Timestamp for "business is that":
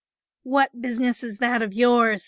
0.81-1.61